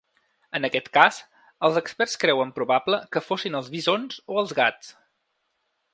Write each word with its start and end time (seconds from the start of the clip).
En 0.59 0.63
aquest 0.69 0.87
cas, 0.97 1.19
els 1.69 1.77
experts 1.83 2.17
creuen 2.25 2.55
probable 2.57 3.01
que 3.17 3.25
fossin 3.29 3.59
els 3.61 3.69
visons 3.79 4.19
o 4.37 4.41
els 4.45 4.57
gats. 4.61 4.91